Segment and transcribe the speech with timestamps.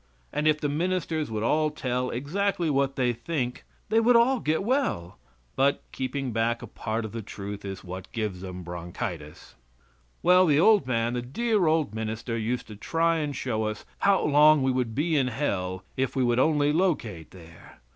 [0.33, 4.63] And if the ministers would all tell exactly what they think they would all get
[4.63, 5.19] well,
[5.55, 9.53] but keeping back a part of the truth is what gives them bronchitis.
[10.23, 14.23] Well the old man the dear old minister used to try and show us how
[14.23, 17.79] long we would be in Hell if we would only locate there.